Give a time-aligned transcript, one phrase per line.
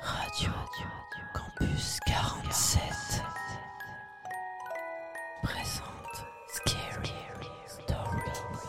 [0.00, 0.50] Radio
[1.32, 3.22] Campus 47
[5.42, 7.12] présente Scary
[7.66, 8.68] Stories.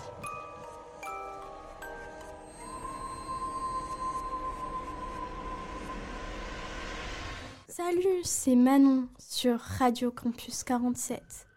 [7.68, 11.48] Salut, c'est Manon sur Radio Campus 47.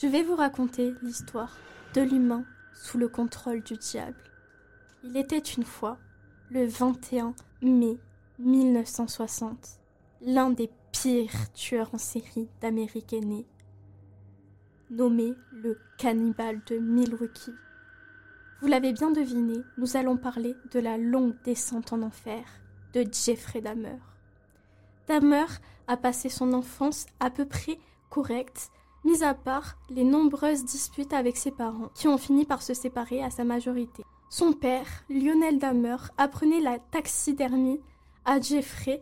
[0.00, 1.56] Je vais vous raconter l'histoire
[1.94, 4.22] de l'humain sous le contrôle du diable.
[5.04, 5.98] Il était une fois,
[6.50, 7.98] le 21 mai
[8.38, 9.80] 1960,
[10.20, 13.46] l'un des pires tueurs en série d'Amérique est né,
[14.90, 17.54] nommé le cannibale de Milwaukee.
[18.60, 22.44] Vous l'avez bien deviné, nous allons parler de la longue descente en enfer
[22.92, 23.98] de Jeffrey Dahmer.
[25.08, 25.46] Dahmer
[25.86, 27.78] a passé son enfance à peu près
[28.10, 28.70] correcte,
[29.04, 33.22] mis à part les nombreuses disputes avec ses parents, qui ont fini par se séparer
[33.22, 34.02] à sa majorité.
[34.28, 37.80] Son père, Lionel Dahmer, apprenait la taxidermie
[38.26, 39.00] à Jeffrey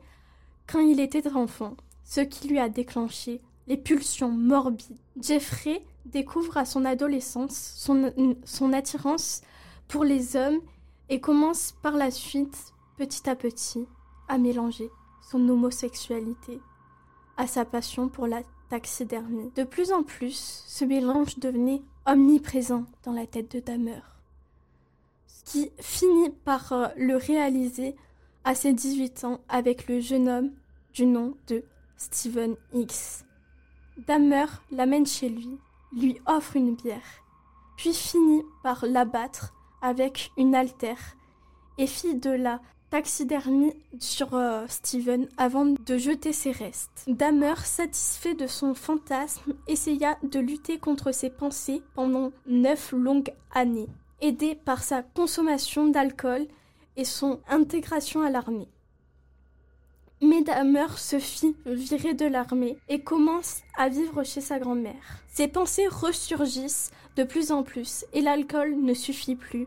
[0.68, 4.96] quand il était enfant, ce qui lui a déclenché les pulsions morbides.
[5.20, 9.42] Jeffrey découvre à son adolescence son, attirance
[9.88, 10.60] pour les hommes
[11.08, 13.86] et commence par la suite, petit à petit,
[14.28, 14.90] à mélanger
[15.30, 16.60] son homosexualité
[17.36, 19.50] à sa passion pour la taxidermie.
[19.56, 24.00] De plus en plus, ce mélange devenait omniprésent dans la tête de Dahmer,
[25.26, 27.96] ce qui finit par euh, le réaliser
[28.44, 30.50] à ses 18 ans avec le jeune homme
[30.92, 31.64] du nom de
[31.96, 33.24] Steven X.
[34.06, 35.58] Dahmer l'amène chez lui,
[35.96, 37.22] lui offre une bière,
[37.76, 41.16] puis finit par l'abattre avec une altère
[41.78, 47.04] et fit de la taxidermie sur euh, Steven avant de jeter ses restes.
[47.08, 53.88] Dahmer, satisfait de son fantasme, essaya de lutter contre ses pensées pendant neuf longues années,
[54.20, 56.46] aidé par sa consommation d'alcool
[56.96, 58.68] et son intégration à l'armée.
[60.22, 65.22] Mais Dahmer se fit virer de l'armée et commence à vivre chez sa grand-mère.
[65.28, 69.66] Ses pensées ressurgissent de plus en plus et l'alcool ne suffit plus.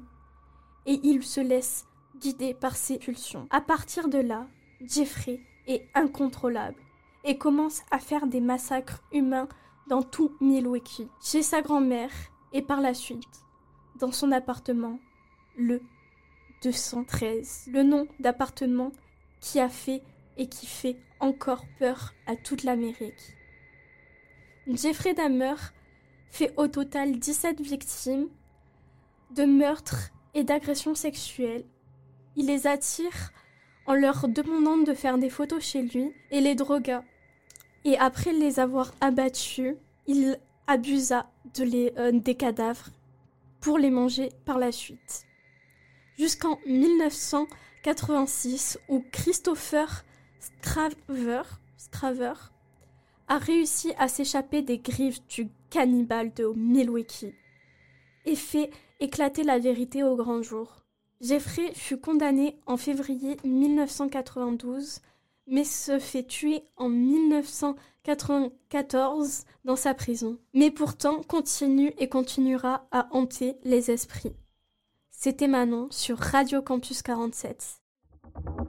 [0.86, 1.86] Et il se laisse
[2.20, 3.48] guider par ses pulsions.
[3.52, 4.48] À partir de là,
[4.82, 6.82] Jeffrey est incontrôlable
[7.24, 9.50] et commence à faire des massacres humains
[9.88, 12.12] dans tout Milwaukee, chez sa grand-mère
[12.54, 13.44] et par la suite
[14.00, 15.00] dans son appartement,
[15.58, 15.82] le
[16.64, 18.92] 213, le nom d'appartement
[19.40, 20.02] qui a fait
[20.38, 23.36] et qui fait encore peur à toute l'Amérique.
[24.68, 25.56] Jeffrey Dahmer
[26.30, 28.28] fait au total 17 victimes
[29.36, 31.66] de meurtres et d'agressions sexuelles.
[32.36, 33.32] Il les attire
[33.86, 37.04] en leur demandant de faire des photos chez lui et les drogua.
[37.86, 39.76] Et après les avoir abattus,
[40.08, 40.38] il
[40.68, 42.90] abusa de les, euh, des cadavres
[43.62, 45.26] pour les manger par la suite.
[46.18, 50.04] Jusqu'en 1986 où Christopher
[50.40, 51.44] Straver,
[53.28, 57.34] a réussi à s'échapper des griffes du cannibale de Milwaukee
[58.26, 60.86] et fait éclater la vérité au grand jour.
[61.22, 65.02] Jeffrey fut condamné en février 1992
[65.48, 70.40] mais se fait tuer en 1994 dans sa prison.
[70.54, 74.36] Mais pourtant continue et continuera à hanter les esprits.
[75.20, 77.82] C'était Manon sur Radio Campus 47.